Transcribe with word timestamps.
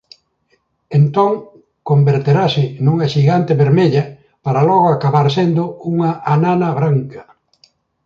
Entón 0.99 1.31
converterase 1.89 2.63
nunha 2.83 3.07
xigante 3.13 3.59
vermella 3.63 4.03
para 4.45 4.61
logo 4.69 4.87
acabar 4.91 5.27
sendo 5.37 5.63
unha 5.93 6.11
anana 6.35 6.69
branca. 6.79 7.21